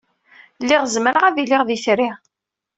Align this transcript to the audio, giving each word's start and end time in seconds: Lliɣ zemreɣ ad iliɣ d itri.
Lliɣ 0.63 0.83
zemreɣ 0.93 1.23
ad 1.25 1.37
iliɣ 1.43 1.61
d 1.67 1.69
itri. 1.75 2.09